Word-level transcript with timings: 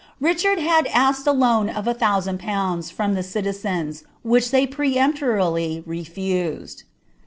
Richard 0.19 0.57
had 0.57 0.87
asked 0.87 1.27
a 1.27 1.31
loan 1.31 1.69
of 1.69 1.87
a 1.87 1.93
tliounnd 1.93 2.39
pnon^ 2.39 2.91
froatts 2.91 3.35
nliiens, 3.35 4.01
which 4.23 4.45
ifaey 4.45 4.71
peremptorily 4.71 5.83
refused. 5.85 6.81